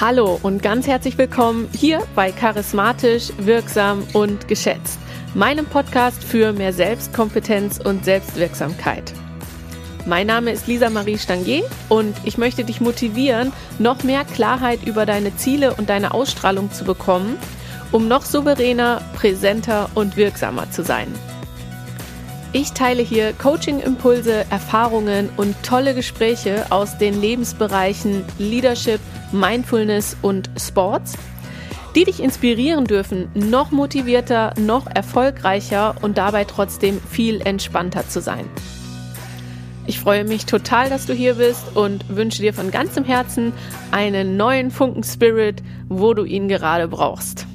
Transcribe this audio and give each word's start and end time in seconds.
Hallo 0.00 0.40
und 0.42 0.60
ganz 0.60 0.88
herzlich 0.88 1.16
willkommen 1.18 1.68
hier 1.72 2.02
bei 2.16 2.32
Charismatisch, 2.32 3.30
Wirksam 3.38 4.02
und 4.12 4.48
Geschätzt, 4.48 4.98
meinem 5.34 5.66
Podcast 5.66 6.24
für 6.24 6.52
mehr 6.52 6.72
Selbstkompetenz 6.72 7.78
und 7.78 8.04
Selbstwirksamkeit. 8.04 9.12
Mein 10.04 10.26
Name 10.26 10.50
ist 10.50 10.66
Lisa 10.66 10.90
Marie 10.90 11.16
Stangier 11.16 11.62
und 11.88 12.16
ich 12.24 12.38
möchte 12.38 12.64
dich 12.64 12.80
motivieren, 12.80 13.52
noch 13.78 14.02
mehr 14.02 14.24
Klarheit 14.24 14.84
über 14.84 15.06
deine 15.06 15.36
Ziele 15.36 15.74
und 15.74 15.88
deine 15.88 16.12
Ausstrahlung 16.12 16.72
zu 16.72 16.84
bekommen, 16.84 17.38
um 17.92 18.08
noch 18.08 18.24
souveräner, 18.24 19.00
präsenter 19.14 19.90
und 19.94 20.16
wirksamer 20.16 20.72
zu 20.72 20.82
sein. 20.82 21.06
Ich 22.56 22.70
teile 22.70 23.02
hier 23.02 23.32
Coaching-Impulse, 23.32 24.46
Erfahrungen 24.48 25.28
und 25.36 25.60
tolle 25.64 25.92
Gespräche 25.92 26.66
aus 26.70 26.96
den 26.98 27.20
Lebensbereichen 27.20 28.24
Leadership, 28.38 29.00
Mindfulness 29.32 30.16
und 30.22 30.48
Sports, 30.56 31.18
die 31.96 32.04
dich 32.04 32.22
inspirieren 32.22 32.84
dürfen, 32.84 33.28
noch 33.34 33.72
motivierter, 33.72 34.54
noch 34.56 34.86
erfolgreicher 34.86 35.96
und 36.00 36.16
dabei 36.16 36.44
trotzdem 36.44 37.00
viel 37.00 37.40
entspannter 37.40 38.08
zu 38.08 38.20
sein. 38.20 38.48
Ich 39.88 39.98
freue 39.98 40.22
mich 40.22 40.46
total, 40.46 40.88
dass 40.88 41.06
du 41.06 41.12
hier 41.12 41.34
bist 41.34 41.74
und 41.74 42.04
wünsche 42.08 42.40
dir 42.40 42.54
von 42.54 42.70
ganzem 42.70 43.02
Herzen 43.02 43.52
einen 43.90 44.36
neuen 44.36 44.70
Funken 44.70 45.02
Spirit, 45.02 45.60
wo 45.88 46.14
du 46.14 46.22
ihn 46.22 46.46
gerade 46.46 46.86
brauchst. 46.86 47.48